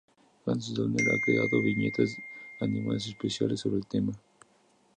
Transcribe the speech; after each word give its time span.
Hans 0.47 0.73
Donner 0.73 1.05
ha 1.11 1.21
creado 1.23 1.61
viñetas 1.61 2.17
animadas 2.59 3.05
especiales 3.05 3.59
sobre 3.59 3.77
el 3.77 3.85
tema. 3.85 4.13